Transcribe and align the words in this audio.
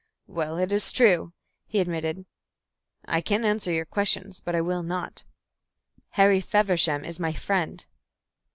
"Well, 0.25 0.57
it 0.57 0.71
is 0.71 0.91
true," 0.91 1.31
he 1.67 1.79
admitted. 1.79 2.25
"I 3.05 3.21
can 3.21 3.45
answer 3.45 3.71
your 3.71 3.85
questions, 3.85 4.39
but 4.39 4.55
I 4.55 4.61
will 4.61 4.81
not." 4.81 5.25
"Harry 6.17 6.41
Feversham 6.41 7.05
is 7.05 7.19
my 7.19 7.33
friend." 7.33 7.85